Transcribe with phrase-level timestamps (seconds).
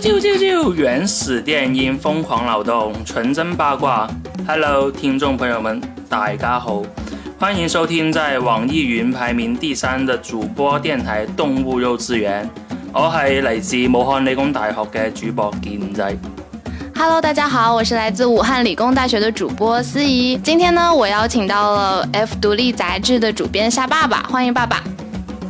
[0.00, 0.72] 啾啾啾啾！
[0.72, 4.08] 原始电音，疯狂脑洞，纯真八卦。
[4.48, 6.82] Hello，听众朋友们，大家好，
[7.38, 12.44] 欢迎收听在网易云排名第三的主播电台《動物幼稚園》。
[12.94, 16.16] 我係嚟自武漢理工大學嘅主播健仔。
[16.96, 20.38] Hello，大家好，我是來自武漢理工大學的主播思怡。
[20.38, 24.82] 今天呢，我邀請到了 F 獨立雜誌的主編夏爸爸，歡迎爸爸。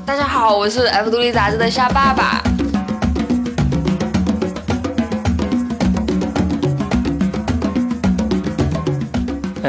[0.05, 2.43] 大家好，我是 F 獨立雜誌的夏爸爸。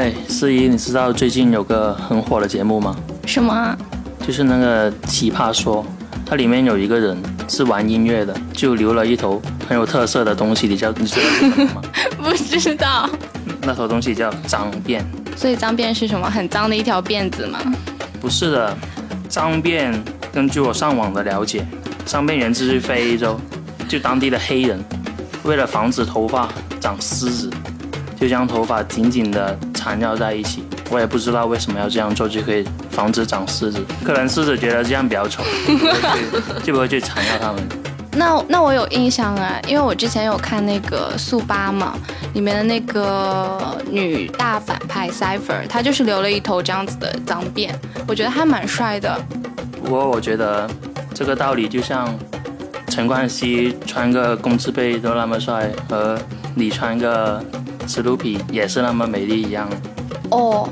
[0.02, 2.96] 哎，思怡，你知道最近有个很火的节目吗？
[3.24, 3.78] 什么？
[4.26, 5.86] 就是那个奇葩说，
[6.26, 7.16] 它里面有一个人
[7.48, 11.82] 是玩音乐的，就留了一头很有特色的东西，你知道你知道是什么吗？
[12.20, 13.08] 不知道。
[13.60, 15.02] 那头东西叫脏辫。
[15.36, 16.28] 所以脏辫是什么？
[16.28, 17.60] 很脏的一条辫子吗？
[18.20, 18.76] 不是的，
[19.28, 19.94] 脏辫
[20.32, 21.64] 根据我上网的了解，
[22.04, 23.40] 脏辫源自于非洲，
[23.88, 24.84] 就当地的黑人
[25.44, 26.48] 为了防止头发
[26.80, 27.48] 长虱子，
[28.20, 30.62] 就将头发紧紧的缠绕在一起。
[30.90, 33.84] 我也不知道为什么要这样做，就可以防止长虱子。
[34.04, 35.42] 可能獅子觉得这样比较丑，
[36.62, 37.66] 就不会去缠绕它们。
[38.14, 41.94] 那那我有印象啊，因为我之前有看那个速八嘛，
[42.34, 47.70] 里面的那个女大反派 Cypher，她就是留了一头这样子的脏辫，
[48.06, 49.18] 我觉得还蛮帅的。
[49.82, 50.70] 不过我觉得
[51.14, 52.14] 这个道理就像
[52.88, 56.18] 陈冠希穿个工字背都那么帅，和
[56.54, 57.42] 你穿个
[57.86, 59.68] 史努比也是那么美丽一样。
[60.30, 60.68] 哦，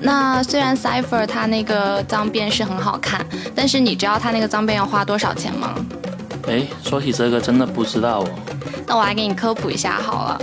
[0.00, 3.24] 那虽然 Cipher 他那个脏辫是很好看，
[3.54, 5.74] 但是你知道他那个脏辫要花多少钱吗？
[6.48, 8.28] 哎，说起这个真的不知道哦。
[8.86, 10.40] 那我来给你科普一下好了。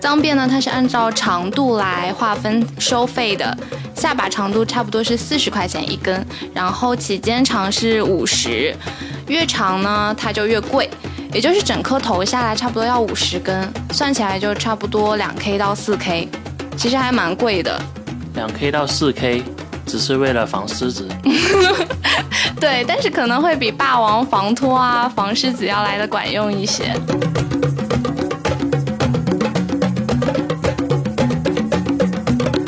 [0.00, 3.56] 脏辫呢，它是按照长度来划分收费的。
[3.94, 8.74] 下巴长度差不多是四十块钱一根，然后起肩长是五十，
[9.28, 10.86] 越长呢它就越貴，
[11.34, 16.28] 也就是整颗头下来差不多要五十根，算起来就差不多两 K 到四 K，
[16.76, 17.76] 其实还蛮贵的。
[18.36, 19.42] 两 K 到四 K，
[19.84, 21.08] 只是为了防狮子。
[22.60, 26.94] 对，但是可能会比霸王防脱啊、防狮子要来的管用一些。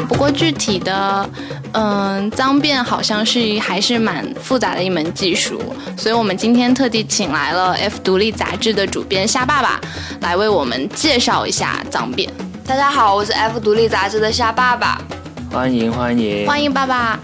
[0.09, 1.31] 不过具体的，
[1.71, 5.57] 嗯，脏辫好像是还是蛮复杂的一门技術，
[5.97, 9.81] 所以我们今天特地请来了 F 独立杂志的主编夏爸爸，
[10.21, 12.29] 来为我们介绍一下脏辫。
[12.67, 15.01] 大家好，我是 F 独立杂志的夏爸爸。
[15.51, 17.19] 欢迎欢迎欢迎爸爸。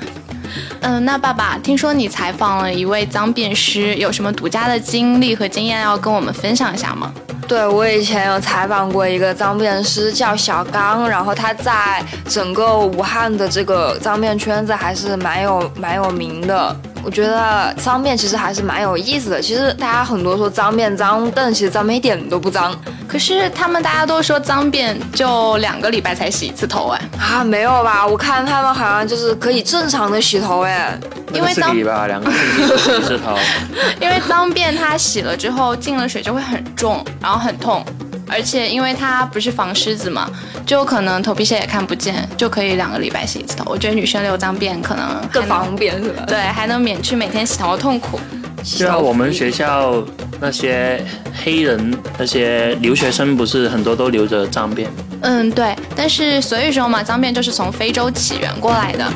[0.80, 7.12] 嗯，那爸爸，听说你采访了一位脏辫师，有什么独家的经历和经验要跟我们分享一下吗？
[7.46, 16.74] 对，我以前有采访过一个脏辫师，叫小刚，然后他在整个武汉的这个脏辫圈子还是蛮有蛮有名的。
[17.04, 19.40] 我觉得脏辫其实还是蛮有意思的。
[19.42, 22.74] 其实大家很多说脏辫脏，但其实脏辫一点都不脏。
[23.08, 27.00] 可是他们大家都说脏辫就两个礼拜才洗一次头哎。
[27.18, 28.06] 啊，没有吧？
[28.06, 30.98] 我看他们好像就是可以正常的洗头哎。
[31.32, 33.36] 因為髒禮拜兩個星期洗一次头。
[34.00, 37.84] 因为脏辫它洗了之后进了水就会很重，然后很痛，
[38.32, 40.31] 而且因为它不是防虱子嘛，
[40.65, 43.65] 就可能头皮屑也看不见，就可以两个礼拜洗一次头。
[43.69, 46.25] 我觉得女生留脏辫可能更方便是吧？
[46.26, 48.19] 对，还能免去每天洗头的痛苦。
[48.78, 50.03] 对啊，我们学校
[50.41, 51.04] 那些
[51.44, 54.87] 黑人那些留学生不是很多都留着脏辫？
[55.20, 55.76] 嗯，对。
[55.97, 59.12] 但是所以说嘛，脏辫就是从非洲起源过来的。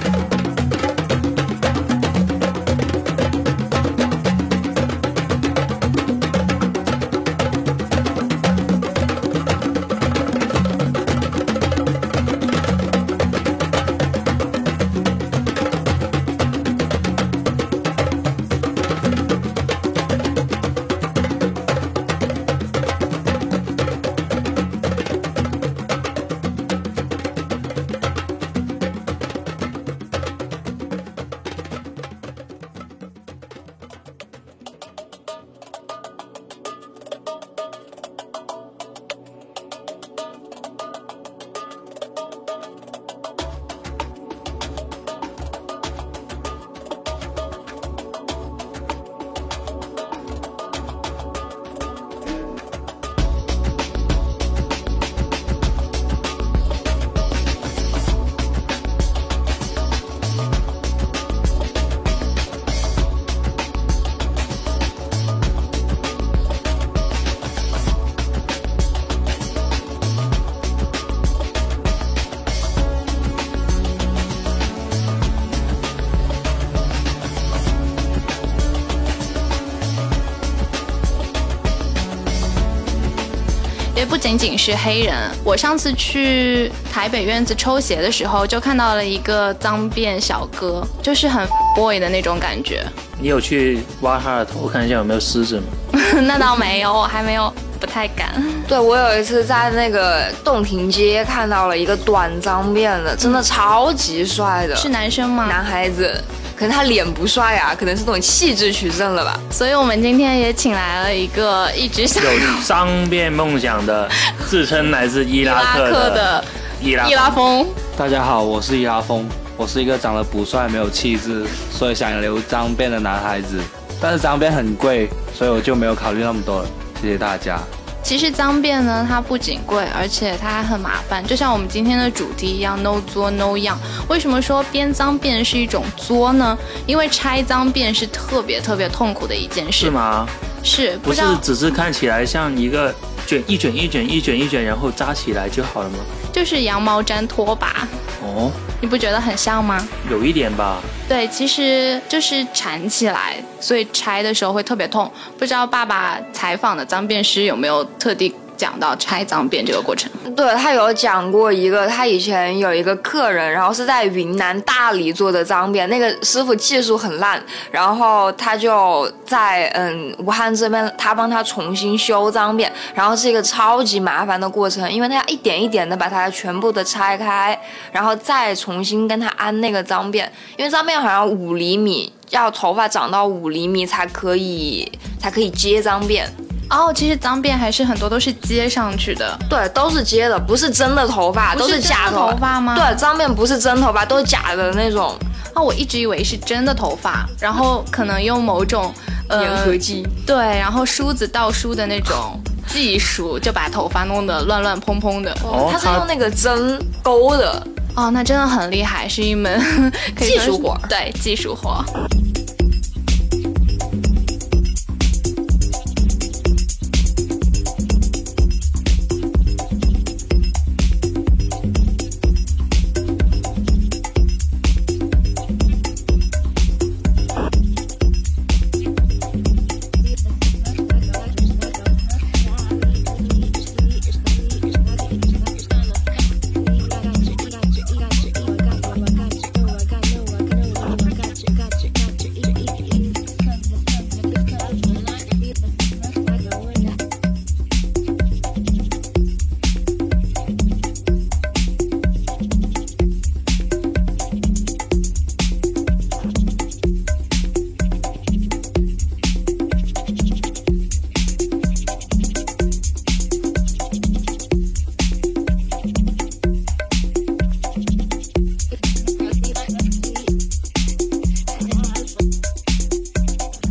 [84.26, 85.14] 仅仅是黑人。
[85.44, 91.46] 我上次去台北院子抽鞋的时候，就看到了一个脏辫小哥，就是很
[91.76, 92.84] boy 的那种感觉。
[93.20, 95.62] 你有去挖他的头看一下有没有虱子吗？
[96.26, 98.34] 那倒没有，我还没有，不太敢。
[98.66, 105.46] 对我有一次在那个洞庭街看到了一个短脏辫的，真的超级帅的，是男生吗？
[105.46, 106.20] 男孩子。
[106.56, 109.38] 可能他脸不帅啊，可能是那种气质取胜了吧。
[109.50, 112.30] 所以我们今天也请来了一个一直想有
[112.64, 114.08] 脏辫梦想的，
[114.48, 116.42] 自称来自伊拉克的
[116.80, 117.68] 伊拉伊拉风。
[117.94, 123.60] 大家好，我是伊拉风，我是一个长得不帅、没有气质，所以想留脏辫的男孩子。
[124.00, 126.68] 但是脏辫很贵，所以我就没有考虑那么多了。
[127.02, 127.60] 谢谢大家。
[128.06, 131.26] 其实脏辫呢，它不仅贵，而且它还很麻烦。
[131.26, 133.76] 就像我们今天的主题一样，no 作 no 样。
[134.08, 136.56] 为什么说编脏辫是一种作呢？
[136.86, 139.86] 因为拆脏辫是特别特别痛苦的一件事。
[139.86, 140.24] 是吗？
[140.62, 142.94] 是，不是只是看起来像一个
[143.26, 145.98] 卷一卷一卷一卷一卷，然后扎起来就好了吗？
[146.32, 147.88] 就是羊毛毡拖把。
[148.26, 148.52] 哦。
[148.80, 149.86] 你不觉得很像吗？
[150.10, 150.80] 有一点吧。
[151.08, 155.10] 对，其实就是缠起来，所以拆的时候会特别痛。
[155.38, 158.34] 不知道爸爸采访的脏辫师有没有特地？
[158.56, 177.59] 讲到拆脏辫这个过程，对他有讲过一个，他以前有一个客人，然后是在云南大理做的脏辫，那个师傅技术很烂，然后他就在嗯武汉这边，他帮他重新修脏辫，然后是一个超级麻烦的过程，因为他要一点一点的把它全部的拆开，
[177.92, 180.26] 然后再重新跟他安那个脏辫，
[180.56, 186.24] 因为脏辫好像五厘米，要头发长到五厘米才可以才可以接脏辫。
[186.68, 192.74] 哦，其实脏辫还是很多都是接上去的，对，都是接的，不是真的头发，都是假头发吗？
[192.74, 195.16] 对，脏辫不是真头发，都是假的那种。
[195.54, 198.92] 哦，我一直以为是真的头发，然后可能用某种
[199.30, 205.33] 粘合剂，对，然后梳子倒梳的那种技术，就把头发弄得乱乱蓬蓬的。
[205.42, 207.66] 哦，他是用那个针勾的。
[207.95, 209.59] 哦，那真的很厉害，是一门
[210.19, 210.78] 技术活。
[210.91, 211.83] 对，技术活。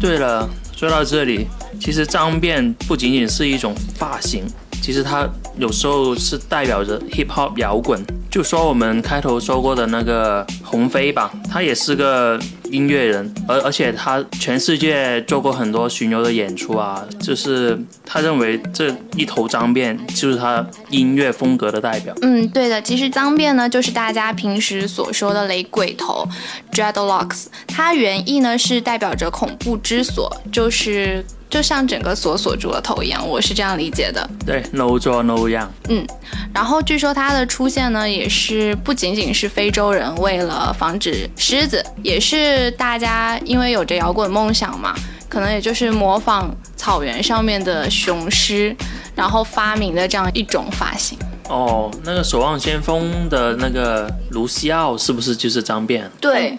[0.05, 1.47] 对了，说到这里，
[1.81, 4.45] 其实脏辫不仅仅是一种发型，
[4.79, 7.99] 其实它有时候是代表着 hip hop 摇滚。
[8.29, 12.39] 就说我们开头说过的那个鸿飞吧，他也是个
[12.75, 17.03] 音乐人，而而且他全世界做过很多巡游的演出啊。
[17.19, 22.13] 就是他认为这一头脏辫就是他音乐风格的代表。
[22.21, 26.27] 嗯，对的，其实脏辫呢就是大家平时所说的雷鬼头
[26.71, 31.23] ，dreadlocks，它原意呢是代表着恐怖之所，就是。
[31.49, 34.29] 就像整个锁锁住了头一样，我是这样理解的。
[34.45, 35.71] 对，no 做 no 样。
[35.89, 36.05] 嗯，
[36.53, 44.93] 然后据说它的出现呢，也是不仅仅是非洲人为了防止狮子，也是大家因为有着摇滚梦想嘛，
[45.29, 48.75] 可能也就是模仿草原上面的雄狮，
[49.15, 51.17] 然后发明的这样一种发型。
[51.47, 56.03] 哦，那个守望先锋的那个卢西奥是不是就是脏辫？
[56.19, 56.57] 对。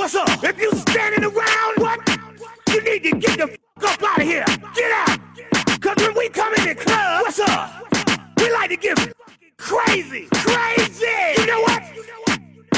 [0.00, 0.42] What's up?
[0.42, 2.00] If you standing around, what?
[2.70, 4.46] You need to get the fuck up out of here.
[4.74, 5.20] Get out.
[5.78, 7.86] Cause when we come in the club, what's up?
[8.38, 8.96] We like to get
[9.58, 10.26] crazy.
[10.32, 11.04] Crazy.
[11.36, 11.82] You know what?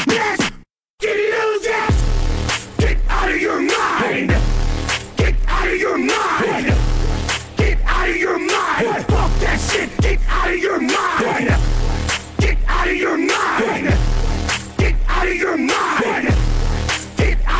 [0.08, 0.50] Let's
[0.98, 2.78] get lose it.
[2.78, 4.30] Get out of your mind.
[5.16, 6.74] Get out of your mind.
[7.56, 9.06] Get out of your mind.
[9.06, 9.96] Fuck that shit.
[9.98, 11.54] Get out of your mind.
[12.40, 13.94] Get out of your mind.
[14.76, 16.01] Get out of your mind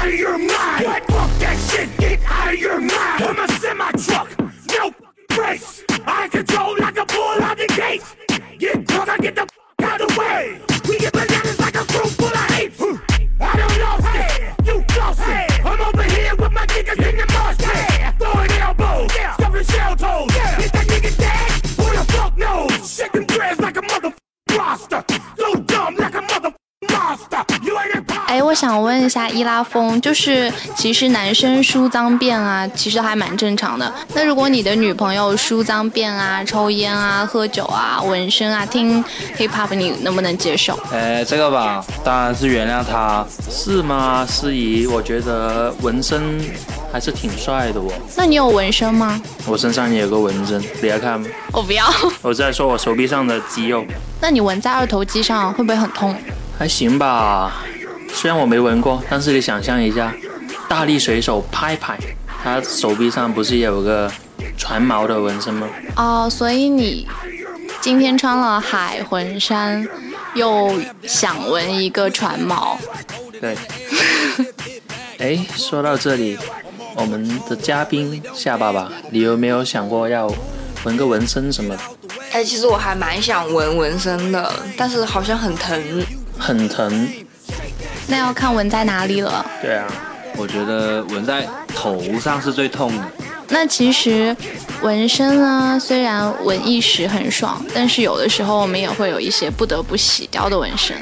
[0.03, 0.85] out of your mind.
[0.85, 1.05] What?
[1.07, 3.23] Fuck that shit, get out of your mind.
[3.23, 4.31] I'm a semi truck,
[4.69, 4.95] no
[5.29, 5.85] brakes.
[6.05, 6.82] I control like
[28.73, 33.93] 想问一下伊拉风，就是其实男生梳脏辫啊，其实还蛮正常的。
[34.15, 39.05] 那如果你的女朋友梳脏辫啊、抽烟啊、喝酒啊、纹身啊、听
[39.37, 40.79] hip hop，你能不能接受？
[40.91, 43.23] 哎，这个吧，当然是原谅他。
[43.51, 44.87] 是吗，司仪？
[44.87, 46.41] 我觉得纹身
[46.91, 47.93] 还是挺帅的哦。
[48.17, 49.21] 那你有纹身吗？
[49.45, 51.29] 我身上也有个纹身，你要看吗？
[51.53, 51.85] 我不要。
[52.23, 53.85] 我在说我手臂上的肌肉。
[54.19, 56.17] 那你纹在二头肌上会不会很痛？
[56.59, 57.53] 还行吧，
[58.13, 60.13] 虽然我没纹过，但是你想象一下，
[60.69, 61.99] 大力水手拍拍，
[62.43, 64.11] 他手臂上不是也有个
[64.57, 65.67] 船锚的纹身吗？
[65.97, 67.09] 哦，所以你
[67.81, 69.87] 今天穿了海魂衫，
[70.35, 72.77] 又想纹一个船锚？
[73.41, 73.57] 对。
[75.19, 76.37] 哎，说到这里，
[76.97, 80.33] 我们的嘉宾夏爸爸，你有没有想过要
[80.85, 81.83] 纹个纹身什么的？
[82.33, 86.05] 哎，其实我还蛮想纹纹身的，但是好像很疼。
[86.39, 87.09] 很疼，
[88.13, 89.43] 那要看纹在哪里了。
[89.63, 89.87] 对啊，
[90.37, 93.03] 我觉得纹在头上是最痛的。
[93.49, 94.37] 那其实
[94.83, 100.95] 纹身呢，虽然纹一时很爽，但是有的时候我们也会有一些不得不洗掉的纹身，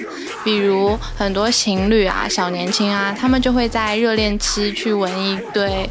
[0.44, 5.90] 比如很多情侣啊、小年轻啊，他们就会在热恋期去纹一堆，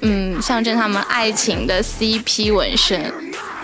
[0.00, 3.12] 嗯，象征他们爱情的 CP 纹身，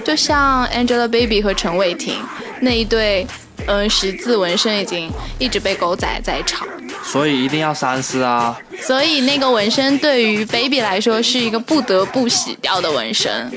[0.05, 2.17] 就像 Angelababy 和陈伟霆
[2.61, 3.27] 那一对。
[3.67, 6.67] 嗯，十字纹身已经一直被狗仔在炒，
[7.05, 8.59] 所以一定要三思啊。
[8.81, 13.51] 所以那个纹身对于 baby 来说是一个不得不洗掉的纹身。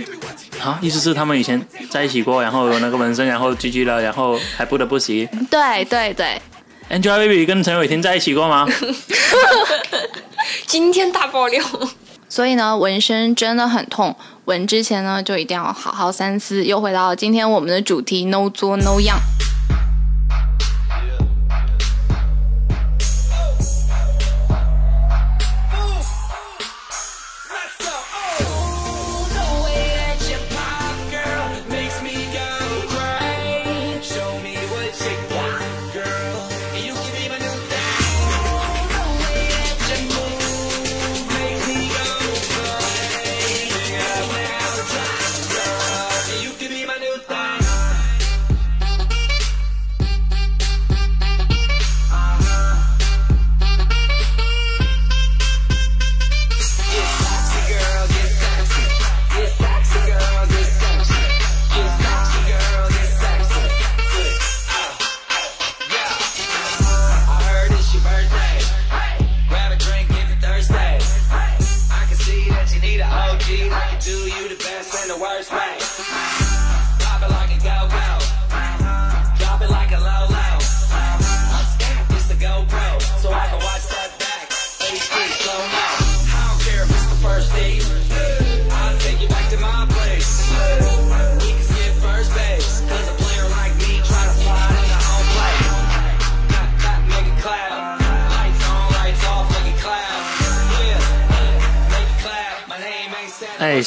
[0.62, 5.28] 啊，意思是他们以前在一起过，然后有那个纹身，然后 GG 了，然后还不得不洗？
[5.50, 6.42] 对对对。
[6.90, 8.68] Angelababy 跟陈伟霆在一起过吗？
[10.68, 11.64] 今天大爆料。
[12.30, 16.64] 所以呢，纹身真的很痛，纹之前呢就一定要好好三思。
[16.66, 19.18] 又回到今天我们的主题，No 作 No 样。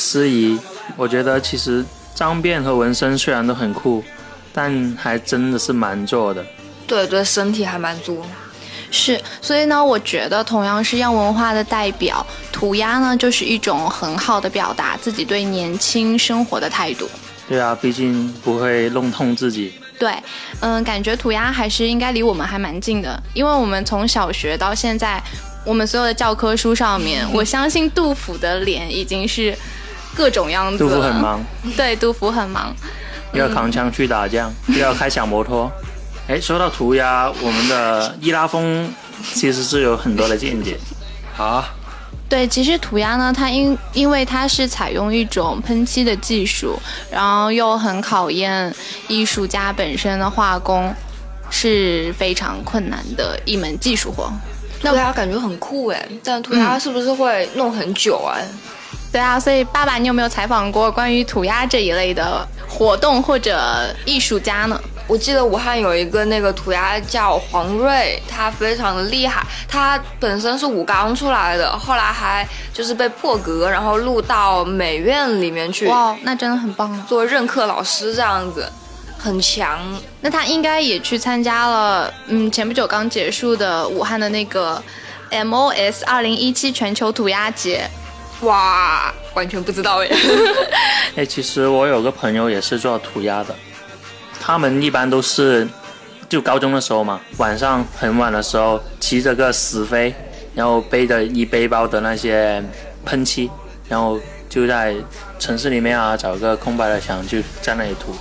[0.09, 0.59] 司仪，
[0.97, 1.85] 我觉得其实
[2.15, 4.03] 脏辫和纹身虽然都很酷，
[4.55, 6.43] 但还真的是蛮做的。
[6.87, 8.25] 对对，身体还蛮足。
[8.91, 17.07] 是，所以呢，我觉得同样是样文化的代表，涂鸦呢就是一种很好的表达自己对年轻生活的态度。
[17.47, 19.75] 对啊，毕竟不会弄痛自己。
[19.99, 20.11] 对，
[20.61, 25.23] 嗯，感觉涂鸦还是应该离我们还蛮近的，因为我们从小学到现在。
[25.65, 29.55] 我们所有的教科书上面， 我相信杜甫的脸已经是
[30.18, 30.90] 各种样子了。
[30.90, 31.44] 杜甫很忙，
[31.76, 32.75] 对，杜甫很忙，
[33.32, 35.70] 又要扛枪去打仗，又要开小摩托。
[36.26, 38.92] 哎，说到涂鸦，我们的易拉风
[39.32, 40.76] 其实是有很多的见解。
[41.37, 41.64] 好，
[42.28, 46.76] 对，其实涂鸦呢，它因因为它是采用一种喷漆的技术，
[47.12, 48.75] 然后又很考验
[49.06, 50.92] 艺术家本身的画工，
[51.48, 54.28] 是非常困难的一门技术活。
[54.82, 58.37] 涂鸦感觉很酷哎，但涂鸦是不是会弄很久啊？
[59.11, 64.81] 对啊，所以爸爸，你有没有采访过关于涂鸦这一类的活动或者艺术家呢？
[65.07, 75.87] 我记得武汉有一个那个涂鸦叫黄瑞，他非常的厉害，他本身是武钢出来的，后来还就是被破格，然后录到美院里面去。
[75.87, 78.71] 哇，那真的很棒啊，做任课老师这样子。
[79.21, 79.81] 很强，
[80.21, 84.81] 那他应该也去参加了，嗯，前不久刚结束的武汉的那个
[85.33, 87.91] MOS 二零一七全球涂鸦节，
[88.42, 90.09] 哇，完全不知道哎。
[91.16, 93.54] 哎，其实我有个朋友也是做涂鸦的，
[94.40, 95.66] 他们一般都是
[96.28, 100.14] 就高中的时候嘛，晚上很晚的时候骑着个死飞，
[100.54, 102.62] 然后背着一背包的那些
[103.04, 103.50] 喷漆，
[103.88, 104.95] 然后就在
[105.40, 108.14] 城市里面啊找个空白的墙就在那里涂。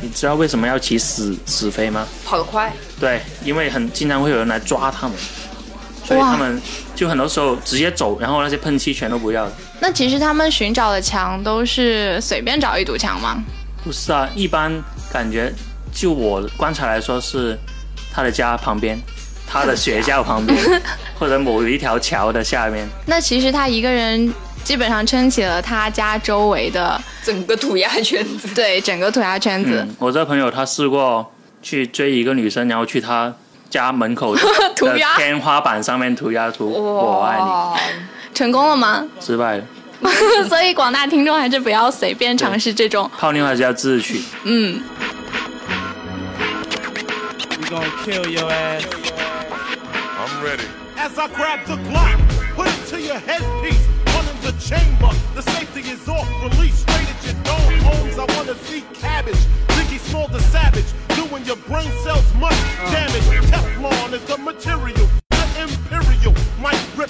[0.00, 2.04] 你知道为什么要骑死死飞吗？
[2.24, 5.16] 跑得快，对，因为很经常会有人来抓他们，
[6.04, 6.60] 所以他们
[6.94, 9.52] 就很多时候直接走，然后那些喷漆全都不要了。
[9.80, 13.42] 那其实他们寻找的墙都是随便找一堵墙吗？
[13.84, 14.72] 不是啊，一般
[15.12, 15.52] 感觉
[15.92, 17.58] 就我观察来说是
[18.12, 18.98] 他的家旁边，
[19.46, 20.56] 他的学校旁边，
[21.18, 22.86] 或者某一条桥的下面。
[23.06, 24.32] 那其实他一个人
[24.62, 28.54] 基本上撑起了他家周围的整个涂鸦圈子。
[28.54, 29.84] 对整个涂鸦圈子。
[29.84, 33.34] 嗯，我这朋友他试过去追一个女生，然后去他
[33.72, 34.42] 家门口 的
[34.76, 35.16] 涂鸦？
[35.16, 38.34] 天花板上面涂鸦出“我爱你。
[38.34, 39.64] 成功了吗？”，失败了。
[40.48, 43.10] 所以广大听众还是不要随便尝试这种。
[43.18, 44.22] 泡妞还是要自取。
[44.44, 44.82] 嗯，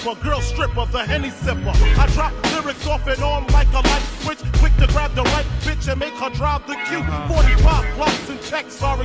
[0.05, 1.73] Ripper, girl stripper, the henny sipper.
[1.97, 4.39] I drop lyrics off and on like a light switch.
[4.55, 7.05] Quick to grab the right bitch and make her drive the queue.
[7.29, 9.01] 45 blocks and checks are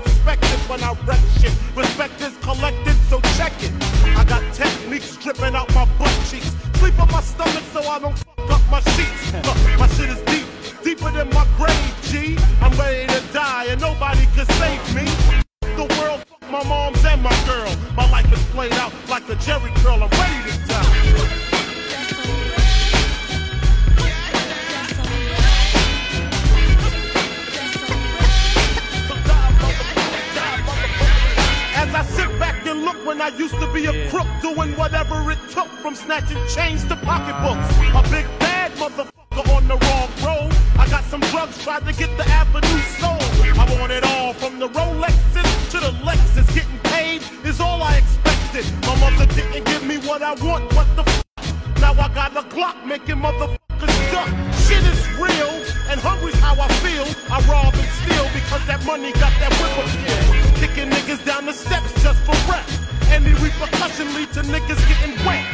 [50.27, 51.79] I want, what the f?
[51.79, 54.27] Now I got a clock making motherfuckers duck.
[54.67, 55.51] Shit is real,
[55.87, 57.07] and hungry's how I feel.
[57.31, 60.19] I rob and steal because that money got that whip appeal.
[60.59, 62.67] Kicking niggas down the steps just for rep.
[63.07, 65.47] Any repercussion lead to niggas getting wet.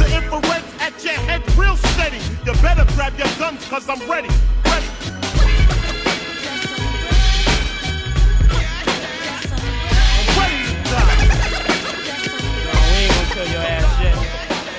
[0.00, 2.16] The infrared's at your head real steady.
[2.46, 4.32] You better grab your guns cause I'm ready.
[4.64, 5.25] Ready.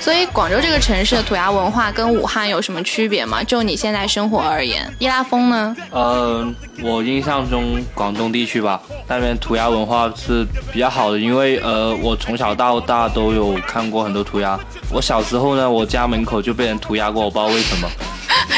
[0.08, 3.44] 所以广州这个城市的涂鸦文化跟武汉有什么区别吗？
[3.44, 5.76] 就你现在生活而言，易拉风呢？
[5.92, 6.48] 呃，
[6.82, 14.58] 我印象中广东地区吧，那边涂鸦文化是比较好的，因为呃，我从小到大都有看过很多涂鸦。
[14.90, 17.90] 我小时候呢，我家门口就被人涂鸦过，我不知道为什么。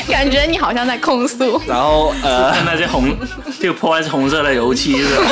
[0.09, 1.61] 感觉你好像在控诉。
[1.67, 3.15] 然后呃，看那些红，
[3.61, 5.23] 就泼的是红色的油漆是吧？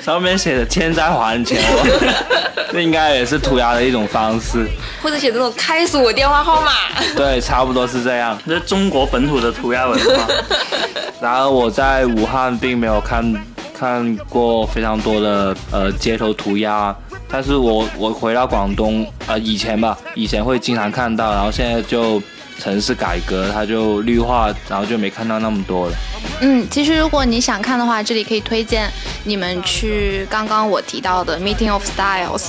[0.02, 4.68] 上面写着“欠债还钱”，我这应该也是涂鸦的一种方式。
[5.02, 6.72] 或者写这种开锁电话号码。
[7.16, 8.38] 对，差不多是这样。
[8.46, 10.26] 这是中国本土的涂鸦文化。
[11.22, 13.34] 然而我在武汉并没有看
[13.78, 16.94] 看过非常多的呃街头涂鸦，
[17.28, 22.20] 但是我我回到广东呃以前吧，以前会经常看到，然后现在就
[22.58, 25.94] 城市改革，它就绿化，然后就没看到那么多了。
[26.40, 28.90] 嗯，其实如果你想看的话，这里可以推荐
[29.24, 32.46] 你们去刚刚我提到的 Meeting of Styles。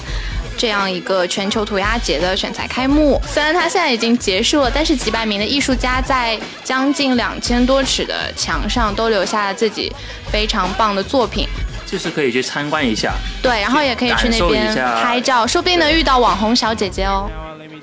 [0.57, 9.93] 这样一个全球涂鸦节的选材开幕，虽然它现在已经结束了，但是几百名的艺术家在将近两千多尺的墙上都留下了自己
[10.31, 11.45] 非常棒的作品。
[11.85, 13.13] 就是可以去参观一下，
[13.43, 17.29] 对，然后也可以去那边拍照，说不定能遇到网红小姐姐哦，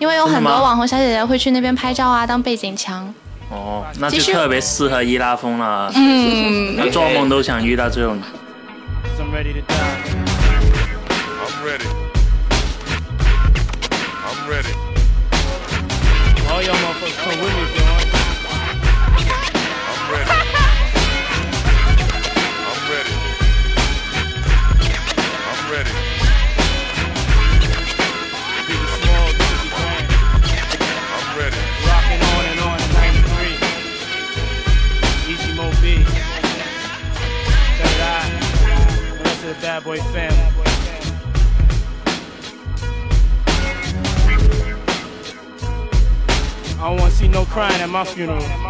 [0.03, 3.07] 因为有很多网红小姐姐会去那边拍照啊，当背景墙。
[3.51, 5.93] 哦，那就特别适合伊拉风了。
[5.95, 8.19] 嗯， 那做梦都想遇到这种。
[8.19, 9.23] 'cause
[39.93, 39.99] Boy.
[39.99, 40.09] I
[46.79, 48.62] don't want to see no crying at my funeral.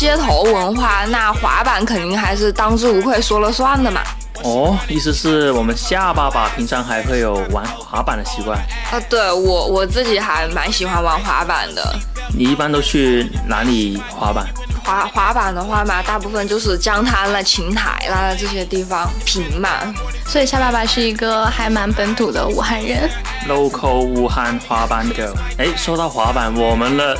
[0.00, 4.00] 街头文化，那滑板肯定还是当之无愧说了算的嘛。
[4.42, 8.58] 哦，意思是我们夏爸爸平常还会有玩滑板的习惯。
[8.90, 11.94] 啊，对我我自己还蛮喜欢玩滑板的。
[12.34, 14.46] 你一般都去哪里滑板？
[14.82, 19.68] 滑滑板的话嘛，大部分就是江滩啦、琴台啦这些地方平嘛。
[20.26, 23.10] 所以夏爸爸是一个还蛮本土的武汉人。
[23.46, 25.34] local 武汉滑板 girl。
[25.58, 27.14] 哎，说到滑板，我们的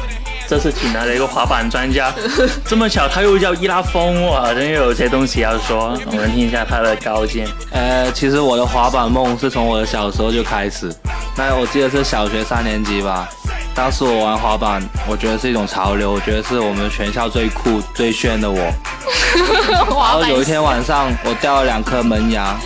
[0.51, 2.13] 这次请来了一个滑板专家，
[2.67, 7.47] 这么巧他又叫易拉风哇，真有些东西要说，我们听一下他的高见。
[7.71, 10.93] 呃，其实我的滑板梦是从我的小时候就开始，
[11.37, 13.29] 那我记得是小学三年级吧。
[13.77, 18.59] 当时我玩滑板，我觉得是一种潮流，我觉得是我们全校最酷、最炫的我。
[19.71, 22.57] 然后有一天晚上，我掉了两颗门牙，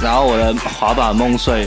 [0.00, 1.66] 然后我的滑板梦碎，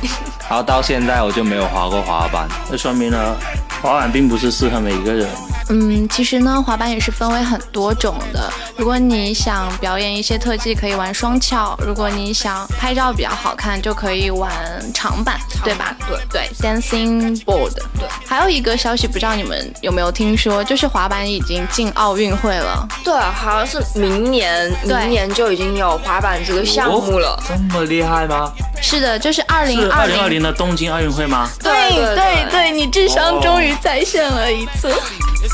[0.50, 2.48] 然后到现在我就没有滑过滑板。
[2.72, 3.36] 这说明了
[3.82, 5.28] 滑板并不是适合每一个人。
[5.70, 8.52] 嗯，其实呢，滑板也是分为很多种的。
[8.78, 14.52] 如果你想表演一些特技，可以玩双翘；如果你想拍照比较好看，就可以玩
[14.94, 15.96] 长板，对吧？
[16.08, 17.74] 对对，dancing board。
[17.98, 22.88] 对，还有一个消息，不知道你们有没有听说，就是滑板已经进奥运会了。
[23.04, 27.42] 对，好像是明年，明年就已经有滑板这个项目了。
[27.48, 28.52] 这么厉害吗？
[28.82, 31.50] 是的，就是二零是二二零二零的东京奥运会吗？
[31.62, 34.90] 对对对对，你智商终于再现了一次。
[34.92, 35.54] It's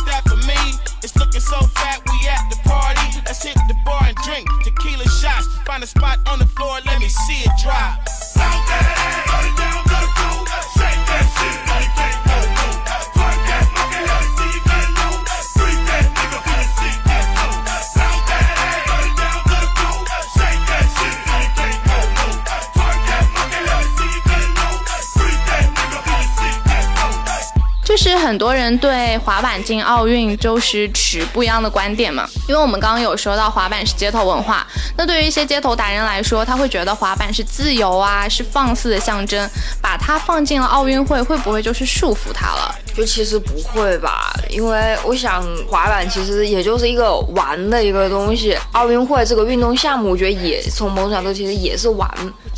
[28.02, 34.66] 是很多人对滑板进奥运就是持不一样的观点嘛，因为我们刚刚有说到滑板是街头文化，
[34.98, 39.48] 那对于一些街头达人来说，他会觉得滑板是自由啊，是放肆的象征，
[39.80, 42.74] 把它放进了奥运会，会不会就是束缚它了？
[42.96, 48.58] 就其实不会吧，因为我想滑板其实也就是一个玩的一个东西。
[48.72, 52.10] 奥运会这个运动项目，我觉得也从某种角度其实也是玩。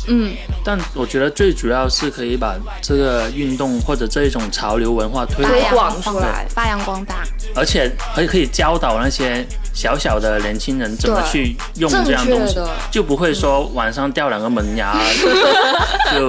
[0.06, 6.46] 嗯，但我觉得最主要是可以把这个运动或者这一种潮流文化推推广，出来。
[6.50, 7.24] 发扬光大。
[7.54, 12.58] 而且还可以教导那些小小的年轻人怎么去用这样东西，
[12.90, 14.94] 就不会说晚上掉两个门牙，
[16.12, 16.28] 就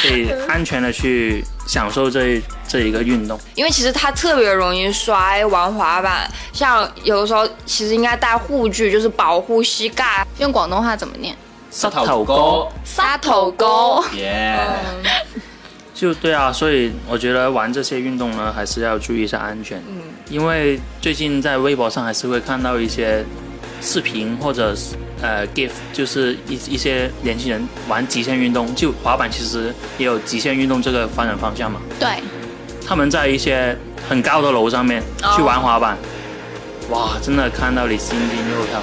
[0.00, 3.38] 可以安全的去享受这一这一个运动。
[3.54, 10.26] 因为其实它特别容易摔，玩滑板，像有的时候其实应该带护具，就是保护膝盖。
[10.38, 11.36] 用广东话怎么念？
[11.74, 14.04] 膝头哥，沙头沟。
[14.14, 14.56] 耶！
[15.92, 19.82] 就对啊，所以我觉得玩这些运动呢，还是要注意一下安全。
[19.88, 23.24] 嗯，因为最近在微博上还是会看到一些
[23.80, 31.80] 视频或者是呃 GIF，就是一一些年轻人玩极限运动，就滑板其实也有极限运动这个发展方向嘛。
[31.98, 32.22] 对，
[32.86, 33.76] 他们在一些
[34.08, 35.02] 很高的楼上面
[35.34, 35.98] 去玩滑板，
[36.90, 38.80] 哇，真的看到你心惊肉跳。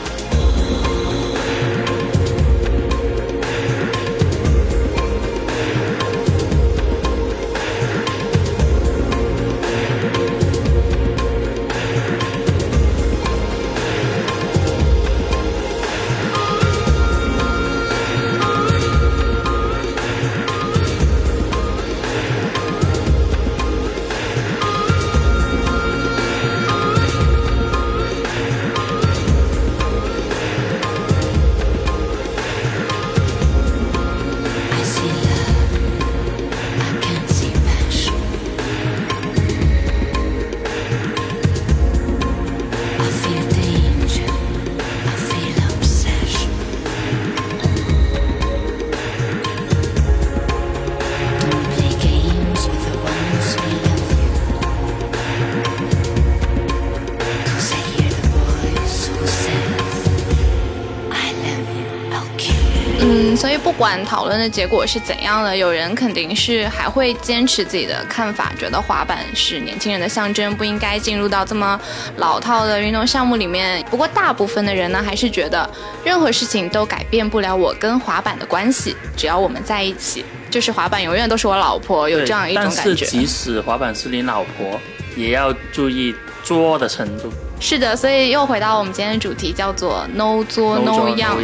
[63.81, 71.81] 管讨论的结果是怎样的，有人肯定是还会坚持自己的看法，觉得滑板是年轻人的象征，不应该进入到这么
[72.17, 73.83] 老套的运动项目里面。
[73.89, 75.67] 不过大部分的人呢，还是觉得
[76.05, 83.05] 任何事情都改变不了我跟滑板的关系，只要我们在一起，就是滑板永远都是我老婆，有这样一种但是感觉。
[83.07, 84.79] 即使滑板是你老婆，
[85.15, 86.13] 也要注意
[86.43, 87.33] 作的程度。
[87.59, 91.41] 是的，所以又回到我们今天的主题，叫做 No 作 No No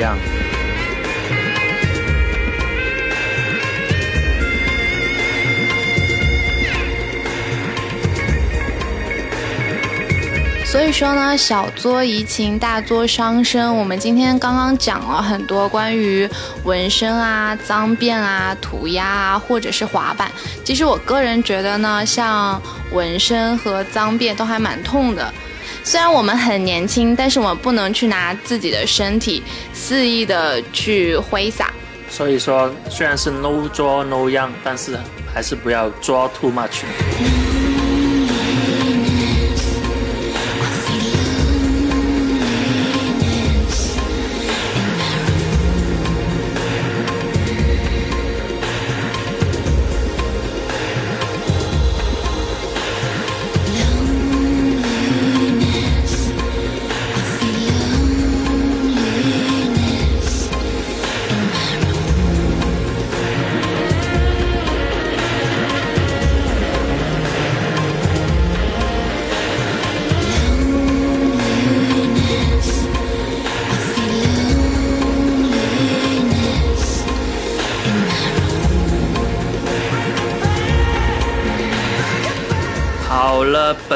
[10.88, 13.76] 以说呢，小作怡情，大作伤身。
[13.76, 16.28] 我们今天刚刚讲了很多关于
[16.64, 20.32] 纹身啊、脏辫啊、涂鸦啊，或者是滑板。
[20.64, 22.62] 其实我个人觉得呢，像
[22.94, 25.34] 纹身和脏辫都还蛮痛的。
[25.84, 31.70] 虽然我们很年轻，但是我们不能去拿自己的身体肆意的去挥洒。
[32.10, 34.98] 所以说，虽然是 no 作 no young，但是
[35.34, 36.84] 还是不要作 too much。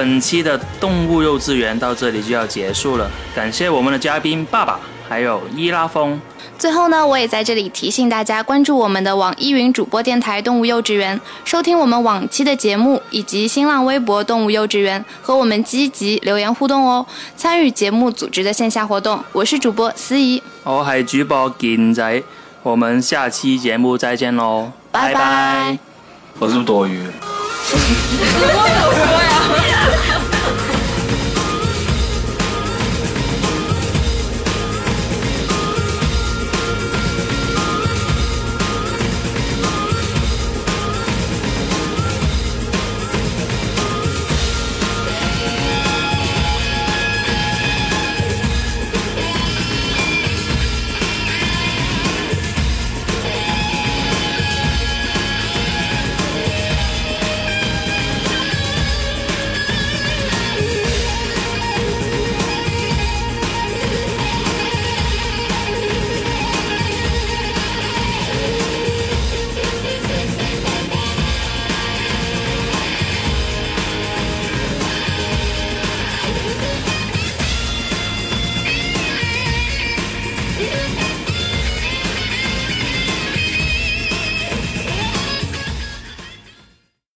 [0.02, 6.20] 本期的动物幼稚园到这里就要结束了，感谢我们的嘉宾爸爸，还有伊拉风。
[6.58, 17.06] 最后呢，我也在这里提醒大家关注我们的网易云主播电台“动物幼稚园”，收听我们往期的节目，以及新浪微博“动物幼稚园”，和我们积极留言互动哦，
[17.38, 19.24] 参与节目组织的线下活动。
[19.32, 22.24] 我是主播思怡，我係主播健仔，
[22.64, 25.78] 我们下期节目再见喽，拜拜拜
[26.40, 27.00] 我是不是多余？
[27.72, 29.81] 我有说呀。